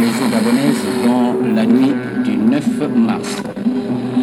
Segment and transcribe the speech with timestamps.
[0.00, 1.92] les eaux gabonaises dans la nuit
[2.24, 2.64] du 9
[2.96, 3.42] mars.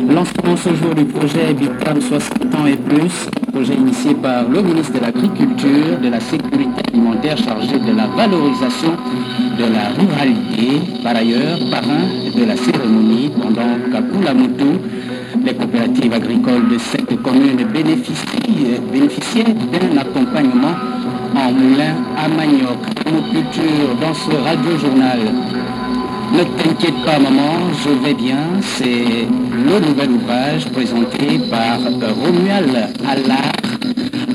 [0.10, 4.94] Lancement ce jour du projet Vitam 60 ans et plus, projet initié par le ministre
[4.94, 8.94] de l'Agriculture, de la Sécurité alimentaire chargé de la valorisation
[9.58, 10.82] de la ruralité.
[11.04, 14.80] Par ailleurs, parrain de la cérémonie pendant Kakulamutu,
[15.46, 20.76] les coopératives agricoles de cette commune bénéficiaient d'un accompagnement
[21.36, 22.78] en moulin à manioc.
[23.32, 25.20] culture dans ce radio-journal.
[26.34, 28.38] Ne t'inquiète pas maman, je vais bien.
[28.62, 32.76] C'est le nouvel ouvrage présenté par Romuald
[33.08, 33.52] Allard,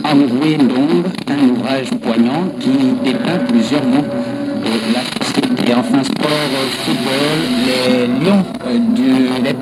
[0.05, 2.71] Amoureux Ndong, un ouvrage poignant qui
[3.03, 4.05] dépeint plusieurs mots
[5.67, 5.75] société.
[5.75, 6.29] Enfin, sport,
[6.85, 8.45] football, les lions
[8.95, 9.11] du,
[9.43, 9.55] les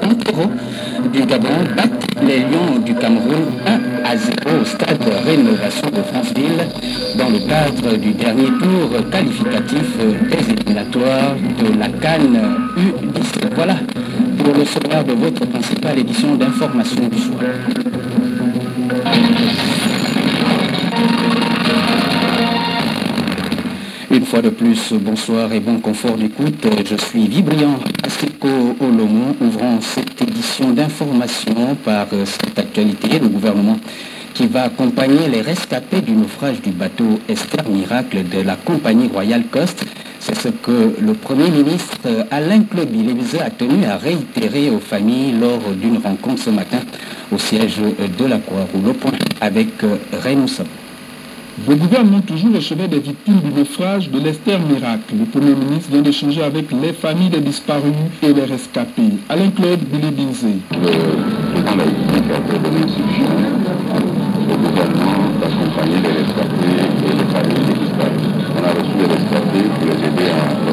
[1.12, 1.90] du Gabon battent
[2.22, 3.72] les Lions du Cameroun 1
[4.04, 6.66] à 0 au stade de rénovation de Franceville
[7.18, 9.98] dans le cadre du dernier tour qualificatif
[10.30, 12.40] des éliminatoires de la Cannes
[12.76, 13.48] U10.
[13.54, 13.76] Voilà
[14.38, 17.40] pour le sommaire de votre principale édition d'information du soir.
[24.14, 26.64] Une fois de plus, bonsoir et bon confort d'écoute.
[26.88, 33.18] Je suis Vibriant Aseko Olomon, ouvrant cette édition d'information par cette actualité.
[33.18, 33.76] Le gouvernement
[34.32, 39.46] qui va accompagner les rescapés du naufrage du bateau Esther Miracle de la compagnie Royal
[39.50, 39.84] Coast.
[40.20, 41.98] C'est ce que le Premier ministre
[42.30, 42.90] Alain Claude
[43.40, 46.78] a tenu à réitérer aux familles lors d'une rencontre ce matin
[47.32, 48.94] au siège de la Croix-Rouge.
[49.40, 49.70] Avec
[50.12, 50.46] Raymond
[51.68, 55.14] le gouvernement toujours recevait des victimes du naufrage de l'Esther Miracle.
[55.18, 59.12] Le Premier ministre vient d'échanger avec les familles des disparus et les rescapés.
[59.28, 60.56] Alain-Claude Billy Binzé.
[60.72, 60.90] Le
[61.60, 62.34] président
[64.44, 68.34] au gouvernement d'accompagner les rescapés et les familles des disparus.
[68.56, 70.63] On a reçu les rescapés pour les aider à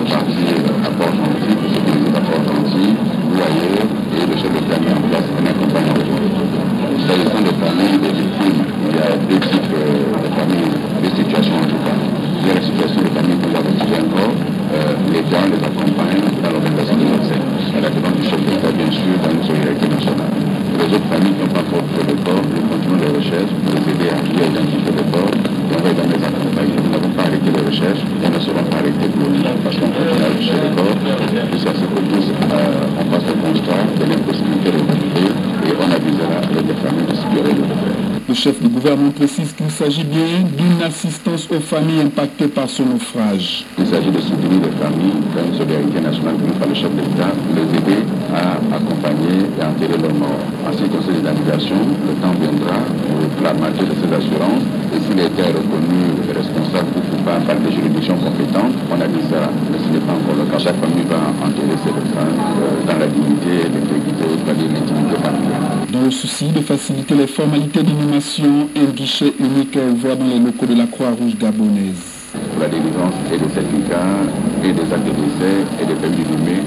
[38.41, 43.63] chef du gouvernement précise qu'il s'agit bien d'une assistance aux familles impactées par ce naufrage.
[43.77, 47.05] Il s'agit de soutenir les familles dans une solidarité nationale venue par le chef de
[47.05, 48.01] l'État, les aider
[48.33, 50.41] à accompagner et enterrer leurs morts.
[50.65, 54.97] En ce qui concerne l'indemnisation, le temps viendra pour la moitié de ces assurances et
[55.05, 56.01] s'il était reconnu
[56.33, 59.53] responsable ou coupable par des juridictions compétentes, on avisera.
[59.69, 60.57] Mais ce n'est pas encore le cas.
[60.57, 65.80] Chaque famille va enterrer ses retraits euh, dans la dignité, l'intégrité, l'intimité familiale.
[65.91, 70.39] Dans le souci de faciliter les formalités d'inhumation, un guichet unique à ouvert dans les
[70.39, 72.31] locaux de la Croix-Rouge gabonaise.
[72.61, 74.23] La délivrance et des certificats
[74.63, 76.61] et des actes de décès et des permis d'inhumer,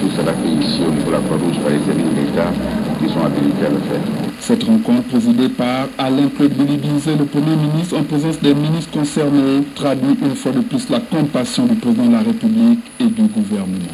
[0.00, 2.52] tout cela fait ici au niveau de la Croix-Rouge par les services de l'État
[2.98, 4.00] qui sont habilités à le faire.
[4.40, 9.62] Cette rencontre présidée par Alain Claude Bilibizé, le Premier ministre, en présence des ministres concernés,
[9.74, 13.92] traduit une fois de plus la compassion du président de la République et du gouvernement.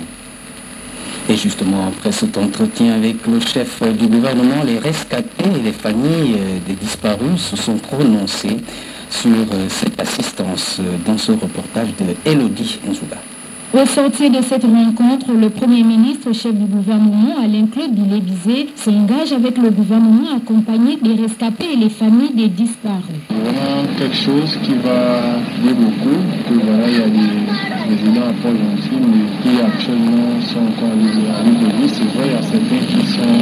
[1.29, 6.37] Et justement, après cet entretien avec le chef du gouvernement, les rescapés et les familles
[6.39, 8.59] euh, des disparus se sont prononcés
[9.11, 13.17] sur euh, cette assistance euh, dans ce reportage de Elodie Nzouba.
[13.75, 19.33] Au sortir de cette rencontre, le Premier ministre, chef du gouvernement, Alain Claude Bilé-Bizet, s'engage
[19.33, 23.21] avec le gouvernement à accompagner les rescapés et les familles des disparus.
[23.29, 26.17] Vraiment quelque chose qui va aider beaucoup,
[26.49, 31.43] que voilà, il y a des résidents à Port-Gentil, mais qui actuellement sont encore à
[31.45, 31.91] l'île.
[31.91, 33.37] C'est vrai, il y a certains qui sont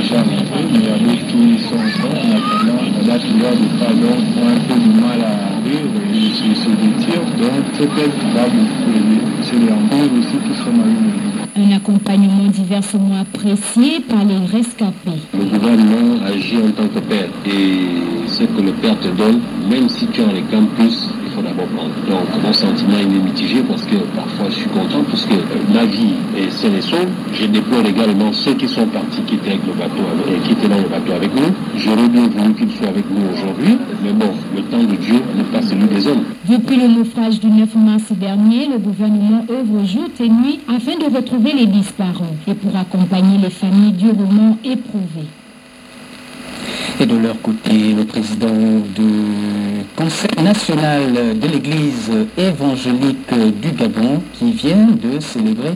[0.00, 3.78] déjà rentrés, mais il y a d'autres qui sont encore en attendant la date de
[3.78, 5.57] pardon ont un peu de mal à
[7.38, 8.88] Donc, peut-être va beaucoup.
[11.56, 15.20] Un accompagnement diversement apprécié par les rescapés.
[15.34, 19.88] Le gouvernement agit en tant que père et ce que le père te donne, même
[19.88, 21.10] si tu es en les campus.
[22.08, 25.34] Donc mon sentiment est mitigé parce que parfois je suis content parce que
[25.74, 27.08] ma vie est saine et sauve.
[27.34, 31.34] Je déplore également ceux qui sont partis qui étaient, qui étaient dans le bateau avec
[31.34, 31.52] nous.
[31.76, 35.44] J'aurais bien voulu qu'ils soient avec nous aujourd'hui, mais bon, le temps de Dieu n'est
[35.44, 36.24] pas celui des hommes.
[36.48, 41.14] Depuis le naufrage du 9 mars dernier, le gouvernement œuvre jour et nuit afin de
[41.14, 45.28] retrouver les disparus et pour accompagner les familles durement éprouvées.
[47.00, 48.48] Et de leur côté, le président
[48.96, 55.74] du Conseil national de l'Église évangélique du Gabon, qui vient de célébrer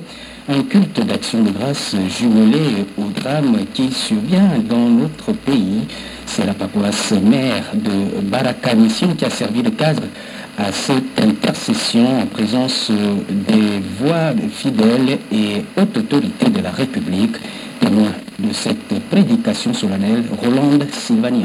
[0.48, 5.82] un culte d'action de grâce jumelé au drame qui survient dans notre pays.
[6.26, 8.72] C'est la paroisse mère de Baraka
[9.16, 10.02] qui a servi de cadre
[10.58, 12.90] à cette intercession en présence
[13.30, 17.36] des voix fidèles et hautes autorités de la République
[17.82, 21.44] témoin de cette prédication solennelle, Roland Sylvani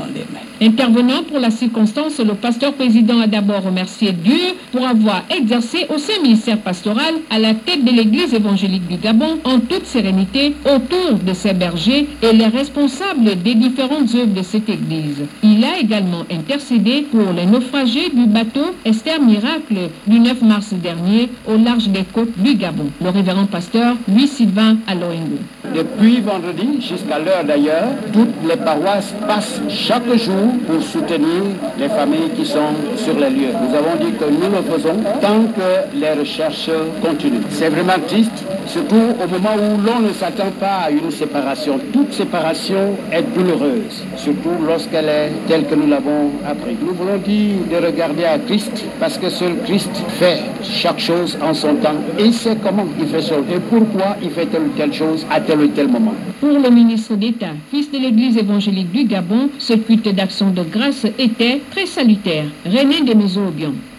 [0.61, 5.97] Intervenant pour la circonstance, le pasteur président a d'abord remercié Dieu pour avoir exercé au
[5.97, 11.19] sein ministère pastoral à la tête de l'église évangélique du Gabon en toute sérénité autour
[11.19, 15.25] de ses bergers et les responsables des différentes œuvres de cette église.
[15.43, 21.29] Il a également intercédé pour les naufragés du bateau Esther Miracle du 9 mars dernier
[21.47, 22.89] au large des côtes du Gabon.
[23.01, 25.37] Le révérend pasteur Louis Sylvain Aloengo.
[25.75, 31.43] Depuis vendredi jusqu'à l'heure d'ailleurs, toutes les paroisses passent chaque jour pour soutenir
[31.79, 33.53] les familles qui sont sur les lieux.
[33.63, 36.69] Nous avons dit que nous le faisons tant que les recherches
[37.01, 37.47] continuent.
[37.49, 41.79] C'est vraiment triste, surtout au moment où l'on ne s'attend pas à une séparation.
[41.93, 46.75] Toute séparation est douloureuse, surtout lorsqu'elle est telle que nous l'avons appris.
[46.81, 51.53] Nous voulons dire de regarder à Christ parce que seul Christ fait chaque chose en
[51.53, 54.93] son temps et sait comment il fait ça et pourquoi il fait telle ou telle
[54.93, 56.16] chose à tel ou tel moment.
[56.39, 61.05] Pour le ministre d'État, fils de l'Église évangélique du Gabon, ce culte d'action de grâce
[61.17, 62.45] était très salutaire.
[62.65, 63.13] René de.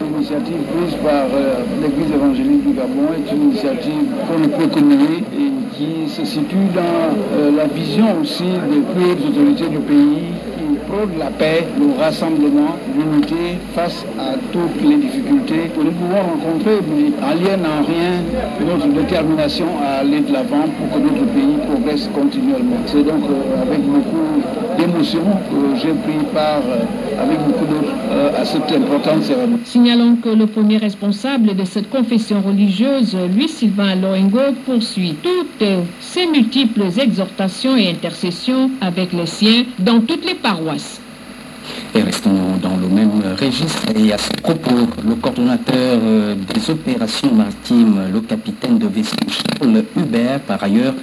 [0.01, 4.69] L'initiative prise par euh, l'Église évangélique du Gabon est une initiative qu'on ne peut
[5.37, 10.48] et qui se situe dans euh, la vision aussi des plus hautes autorités du pays
[11.17, 17.11] la paix, le rassemblement, l'unité face à toutes les difficultés que nous pouvons rencontrer, mais
[17.25, 18.23] alliène en rien
[18.65, 22.77] notre détermination à aller de l'avant pour que notre pays progresse continuellement.
[22.85, 28.41] C'est donc euh, avec beaucoup d'émotion que j'ai pris part euh, avec beaucoup d'autres euh,
[28.41, 29.59] à cette importante cérémonie.
[29.65, 35.67] Signalons que le premier responsable de cette confession religieuse, Louis Sylvain Loengo, poursuit toutes
[35.99, 41.01] ses multiples exhortations et intercessions avec les siens dans toutes les paroisses.
[41.93, 43.83] Et restons dans le même registre.
[43.95, 49.83] Et à ce propos, le coordonnateur euh, des opérations maritimes, le capitaine de vaisseau Charles
[49.97, 50.93] Hubert, par ailleurs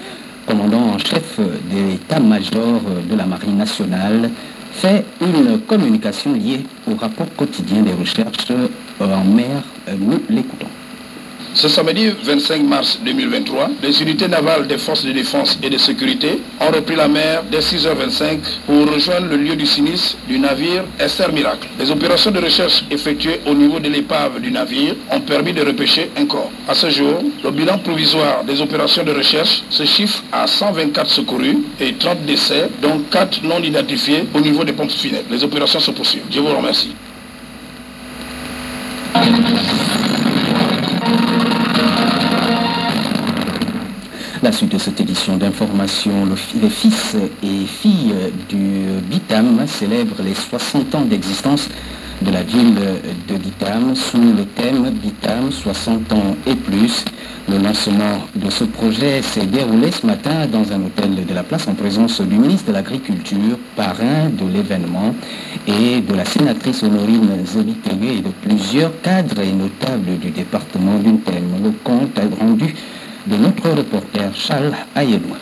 [0.46, 4.30] commandant en chef de l'état-major de la Marine nationale,
[4.72, 8.52] fait une communication liée au rapport quotidien des recherches
[9.00, 9.62] en mer.
[9.98, 10.75] Nous l'écoutons.
[11.56, 16.38] Ce samedi 25 mars 2023, les unités navales des forces de défense et de sécurité
[16.60, 21.32] ont repris la mer dès 6h25 pour rejoindre le lieu du sinistre du navire Esther
[21.32, 21.66] Miracle.
[21.78, 26.10] Les opérations de recherche effectuées au niveau de l'épave du navire ont permis de repêcher
[26.18, 26.50] un corps.
[26.68, 31.56] À ce jour, le bilan provisoire des opérations de recherche se chiffre à 124 secourus
[31.80, 35.30] et 30 décès, dont 4 non identifiés au niveau des pompes funèbres.
[35.30, 36.24] Les opérations se poursuivent.
[36.30, 36.90] Je vous remercie.
[44.46, 46.12] La suite de cette édition d'information,
[46.62, 48.14] les fils et filles
[48.48, 51.68] du Bitam célèbrent les 60 ans d'existence
[52.22, 52.76] de la ville
[53.26, 57.04] de Bitam sous le thème Bitam 60 ans et plus.
[57.48, 61.66] Le lancement de ce projet s'est déroulé ce matin dans un hôtel de la place
[61.66, 65.12] en présence du ministre de l'Agriculture, parrain de l'événement,
[65.66, 71.18] et de la sénatrice Honorine Zébitégué et de plusieurs cadres et notables du département d'une.
[71.64, 72.76] Le compte est rendu
[73.26, 75.36] de notre reporter Charles Ayeloua.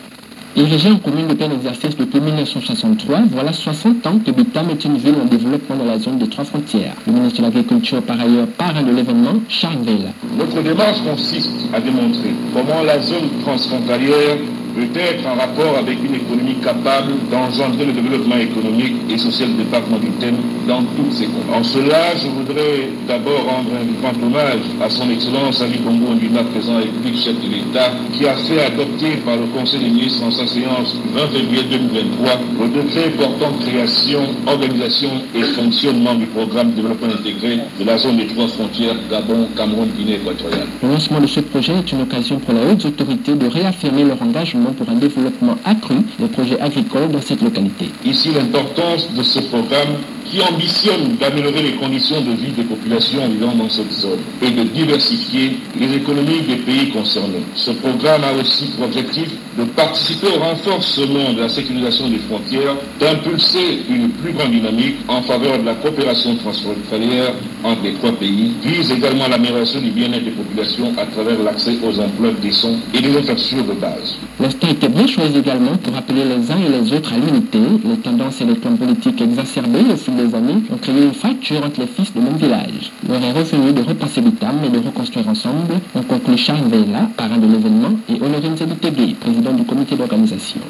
[0.56, 4.96] Érigé en commune de plein exercice depuis 1963, voilà 60 ans que Bitam est une
[4.98, 6.94] ville en développement dans la zone des trois frontières.
[7.08, 10.10] Le ministre de l'Agriculture, par ailleurs, parrain de l'événement, Charles Vela.
[10.38, 14.36] Notre démarche consiste à démontrer comment la zone transfrontalière
[14.74, 19.62] peut être en rapport avec une économie capable d'engendrer le développement économique et social du
[19.64, 21.50] département du thème dans toutes ses comptes.
[21.54, 26.42] En cela, je voudrais d'abord rendre un grand hommage à son Excellence Ali Bongo Ndima,
[26.44, 29.90] président de la République, chef de l'État, qui a fait adopter par le Conseil des
[29.90, 36.14] ministres en sa séance du 20 février 2023 le décret portant création, organisation et fonctionnement
[36.14, 40.66] du programme de développement intégré de la zone des trois frontières Gabon, Cameroun, Guinée équatoriale.
[40.82, 44.20] Le lancement de ce projet est une occasion pour les hautes autorités de réaffirmer leur
[44.22, 47.90] engagement pour un développement accru des projets agricoles dans cette localité.
[48.04, 53.54] Ici, l'importance de ce programme qui ambitionne d'améliorer les conditions de vie des populations vivant
[53.54, 57.44] dans cette zone et de diversifier les économies des pays concernés.
[57.54, 62.76] Ce programme a aussi pour objectif de participer au renforcement de la sécurisation des frontières,
[63.00, 67.32] d'impulser une plus grande dynamique en faveur de la coopération transfrontalière
[67.62, 71.98] entre les trois pays, vise également l'amélioration du bien-être des populations à travers l'accès aux
[72.00, 74.16] emplois décents et des infrastructures de base.
[74.40, 77.58] L'instant était bien choisi également pour appeler les uns et les autres à l'unité.
[77.84, 81.64] Les tendances et les plans politiques exacerbés au fil des années ont créé une fracture
[81.64, 82.92] entre les fils de mon village.
[83.08, 85.74] L'heure est revenue de repenser l'ITAM et de reconstruire ensemble.
[85.94, 90.60] On conclut Charles Veilla, parrain de l'événement, et Honorine Zebitegué, président du comité d'organisation.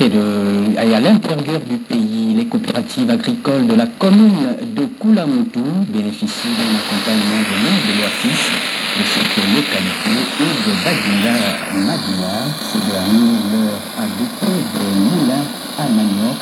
[0.00, 6.54] Et, de, à l'intérieur du pays, les coopératives agricoles de la commune de Koulamoutou bénéficient
[6.58, 8.50] d'un accompagnement venant de leurs fils
[8.96, 12.34] de cette localité et de Badila Madila.
[12.72, 15.46] Ce dernier leur a de moulins
[15.78, 16.38] à manioc.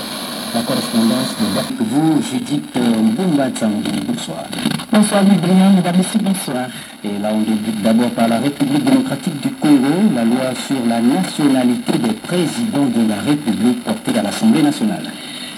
[0.55, 3.49] La correspondance de vous, Judith Mbumba
[4.07, 4.45] Bonsoir.
[4.93, 6.67] Bonsoir, Librian, mesdames et messieurs, bonsoir.
[7.03, 11.01] Et là, on débute d'abord par la République démocratique du Congo, la loi sur la
[11.01, 15.11] nationalité des présidents de la République portée à l'Assemblée nationale.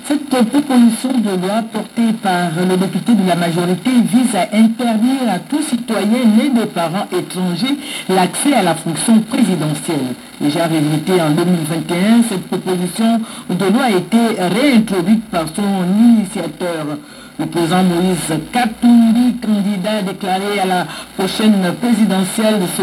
[0.07, 5.41] Cette proposition de loi portée par le député de la majorité vise à interdire à
[5.41, 7.77] tout citoyen né de parents étrangers
[8.09, 10.15] l'accès à la fonction présidentielle.
[10.41, 16.99] Déjà révisitée en 2021, cette proposition de loi a été réintroduite par son initiateur.
[17.37, 20.87] Le président Moïse Katumbi, candidat déclaré à la
[21.19, 22.83] prochaine présidentielle de ce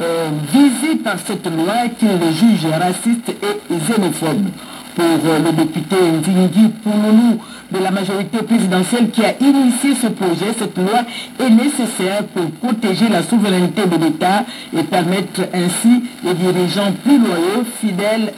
[0.00, 4.48] euh, visé par cette loi qui le juge raciste et xénophobe
[4.94, 7.40] pour le député Nzingi Pouloulou
[7.72, 11.00] de la majorité présidentielle qui a initié ce projet, cette loi
[11.40, 14.44] est nécessaire pour protéger la souveraineté de l'État
[14.76, 18.34] et permettre ainsi des dirigeants plus loyaux, fidèles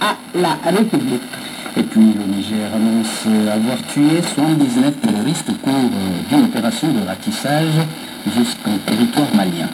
[0.00, 1.49] à la République.
[1.76, 5.90] Et puis le Niger annonce avoir tué 79 terroristes au cours
[6.28, 7.74] d'une opération de ratissage
[8.26, 9.68] jusqu'au territoire malien.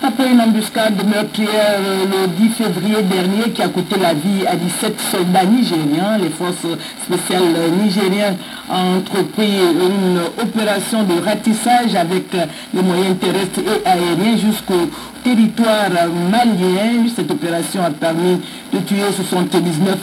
[0.00, 5.00] Après une embuscade meurtrière le 10 février dernier qui a coûté la vie à 17
[5.00, 6.66] soldats nigériens, les forces
[7.02, 8.36] spéciales nigériennes
[8.70, 12.26] ont entrepris une opération de ratissage avec
[12.72, 14.88] les moyens terrestres et aériens jusqu'au
[15.24, 15.90] territoire
[16.30, 17.08] malien.
[17.14, 18.40] Cette opération a permis
[18.72, 19.98] de tuer 79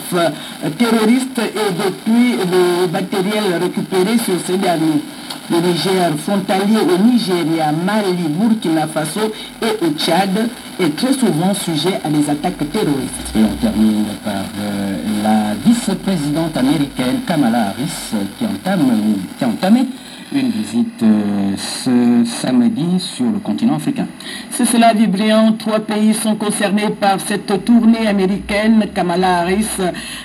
[0.76, 5.02] terroristes et depuis le matériel récupéré sur ces derniers
[5.50, 10.48] le Niger frontalier au Nigeria, Mali, Burkina Faso et au Tchad
[10.80, 13.32] est très souvent sujet à des attaques terroristes.
[13.34, 18.90] Et on termine par euh, la vice-présidente américaine Kamala Harris qui, entame,
[19.38, 19.86] qui a entamé
[20.32, 24.06] une visite euh, ce samedi sur le continent africain.
[24.50, 25.52] C'est cela, Vibriant.
[25.52, 28.86] Trois pays sont concernés par cette tournée américaine.
[28.94, 29.66] Kamala Harris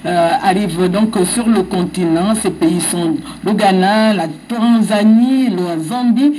[0.06, 2.34] euh, arrive donc sur le continent.
[2.36, 6.34] Ces pays sont le Ghana, la Tanzanie, la Zambie.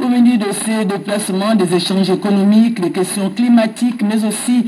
[0.00, 4.66] Au menu de ces déplacements, des échanges économiques, les questions climatiques, mais aussi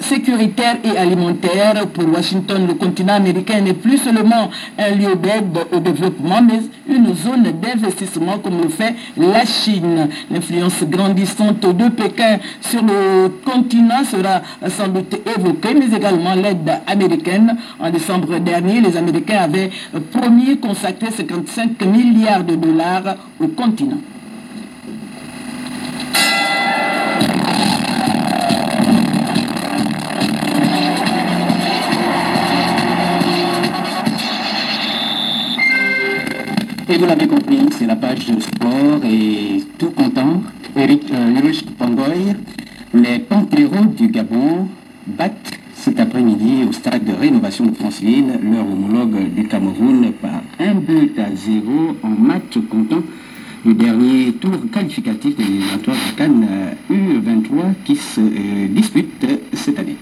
[0.00, 1.86] sécuritaires et alimentaires.
[1.92, 7.14] Pour Washington, le continent américain n'est plus seulement un lieu d'aide au développement, mais une
[7.14, 10.08] zone d'investissement comme le fait la Chine.
[10.30, 17.56] L'influence grandissante de Pékin sur le continent sera sans doute évoquée, mais également l'aide américaine.
[17.78, 19.70] En décembre dernier, les Américains avaient
[20.12, 23.98] promis consacrer 55 milliards de dollars au continent.
[36.88, 40.40] Et vous l'avez compris, c'est la page de sport et tout content.
[40.76, 42.36] Eric euh, Pangoy,
[42.94, 44.68] les Pantéros du Gabon
[45.04, 50.74] battent cet après-midi au stade de rénovation de Franceville leur homologue du Cameroun par un
[50.74, 53.02] but à zéro en match comptant
[53.66, 59.78] le dernier tour qualificatif des éliminatoires Cannes euh, U23 qui se euh, dispute euh, cette
[59.80, 59.96] année.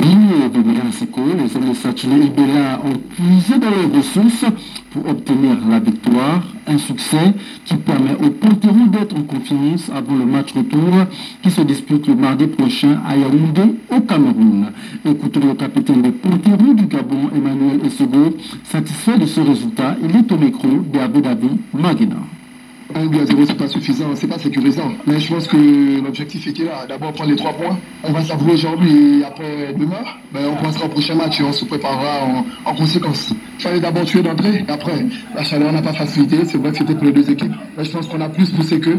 [0.00, 4.44] Oui, les hommes de Ibella ont puisé dans leurs ressources
[4.92, 10.24] pour obtenir la victoire, un succès qui permet au Panthéon d'être en confiance avant le
[10.26, 11.06] match retour
[11.42, 14.70] qui se dispute le mardi prochain à Yaoundé au Cameroun.
[15.04, 19.96] Écoutons le capitaine des Panthéon du Gabon, Emmanuel Essego, satisfait de ce résultat.
[20.02, 22.16] Il est au micro de Abu Dhabi, Magina.
[22.94, 24.92] 1 but à 0, c'est pas suffisant, c'est pas sécurisant.
[25.06, 25.56] Mais je pense que
[26.02, 26.86] l'objectif était là.
[26.88, 27.78] D'abord, prendre les 3 points.
[28.04, 31.52] On va s'avouer aujourd'hui et après demain, ben, on passera au prochain match et on
[31.52, 32.26] se préparera
[32.64, 33.32] en, conséquence.
[33.58, 34.64] Il fallait d'abord tuer d'entrée.
[34.68, 35.04] Après,
[35.34, 36.44] la chaleur n'a pas facilité.
[36.44, 37.52] C'est vrai que c'était pour les deux équipes.
[37.76, 38.98] Mais je pense qu'on a plus poussé qu'eux.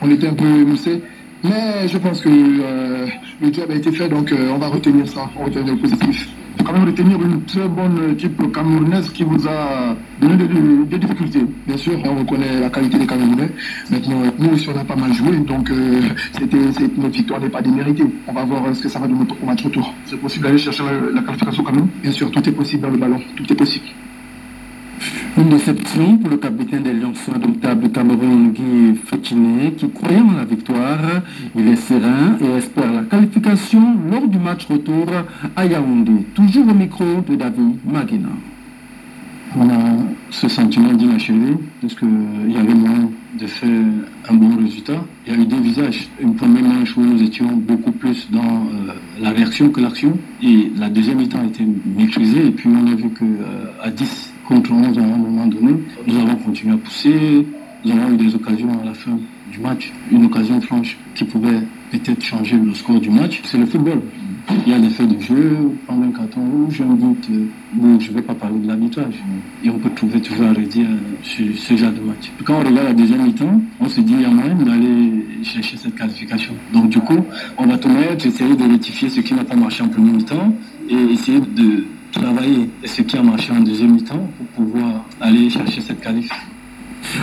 [0.00, 1.02] On était un peu moussés.
[1.44, 3.06] Mais je pense que euh,
[3.40, 5.80] le job a été fait, donc euh, on va retenir ça, on va retenir le
[5.80, 6.28] positif
[6.68, 11.40] quand même retenir une très bonne équipe camerounaise qui vous a donné des, difficultés.
[11.66, 13.50] Bien sûr, on reconnaît la qualité des Camerounais.
[13.90, 16.00] Maintenant, nous aussi, on a pas mal joué, donc euh,
[16.98, 18.04] notre victoire n'est pas déméritée.
[18.26, 19.94] On va voir ce que ça va donner au match retour.
[20.04, 20.82] C'est possible d'aller chercher
[21.14, 23.86] la, qualification quand même Bien sûr, tout est possible dans le ballon, tout est possible.
[25.38, 30.44] Une déception pour le capitaine des Lions indomptables Cameroun, Guy Fétiné, qui croyait en la
[30.44, 30.98] victoire.
[31.54, 33.80] Il est serein et espère la qualification
[34.10, 35.06] lors du match retour
[35.54, 36.26] à Yaoundé.
[36.34, 38.30] Toujours au micro de David Maguina.
[39.56, 39.78] On a
[40.30, 43.08] ce sentiment d'inachevé, parce qu'il y avait moyen
[43.40, 43.70] de faire
[44.28, 45.04] un bon résultat.
[45.24, 46.08] Il y a eu deux visages.
[46.20, 50.72] Une première manche où nous étions beaucoup plus dans euh, la réaction que l'action, et
[50.76, 51.66] la deuxième mi-temps était
[51.96, 55.74] maîtrisée, et puis on a vu qu'à à 10 contre 11 à un moment donné.
[56.06, 57.46] Nous avons continué à pousser.
[57.84, 59.18] Nous avons eu des occasions à la fin
[59.52, 59.92] du match.
[60.10, 63.42] Une occasion franche qui pouvait peut-être changer le score du match.
[63.44, 64.00] C'est le football.
[64.66, 67.30] Il y a des faits de jeu, pendant un carton rouge, un but,
[67.74, 69.22] bon, je ne vais pas parler de l'arbitrage.
[69.62, 70.88] Et on peut trouver toujours à redire
[71.22, 72.32] sur ce genre de match.
[72.44, 75.07] Quand on regarde la deuxième mi-temps, on se dit qu'il y a moyen d'aller
[75.42, 76.54] chercher cette qualification.
[76.72, 77.24] Donc du coup,
[77.56, 80.54] on va tout mettre, essayer de rectifier ce qui n'a pas marché en premier mi-temps
[80.88, 85.80] et essayer de travailler ce qui a marché en deuxième mi-temps pour pouvoir aller chercher
[85.80, 86.30] cette qualif.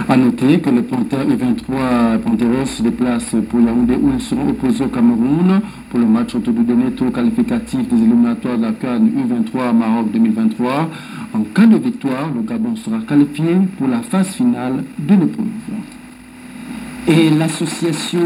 [0.08, 4.86] A noter que les Panthères U23 Panteros se déplacent pour Yaoundé où ils seront opposés
[4.86, 9.12] au Cameroun pour le match autour du dernier tour qualificatif des éliminatoires de la Cannes
[9.12, 10.90] U23 Maroc 2023.
[11.34, 15.46] En cas de victoire, le Gabon sera qualifié pour la phase finale de l'épreuve.
[17.08, 18.20] Et l'association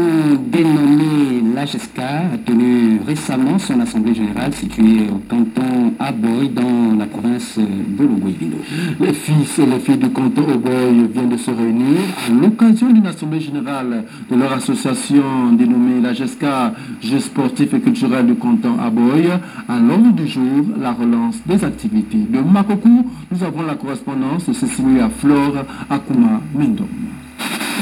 [0.50, 7.58] dénommée l'AGESCA a tenu récemment son assemblée générale située au canton Aboy dans la province
[7.58, 8.56] de l'Ogoïvino.
[8.98, 13.06] Les fils et les filles du canton Aboy viennent de se réunir à l'occasion d'une
[13.06, 16.72] assemblée générale de leur association dénommée l'AGESCA,
[17.02, 19.28] Jeux sportifs et culturels du canton Aboy.
[19.68, 22.24] À l'ordre du jour, la relance des activités.
[22.30, 26.88] De Makoku, nous avons la correspondance de Cécilia Flore Akuma Mendom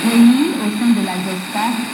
[0.06, 1.88] réunis au sein de la GESCA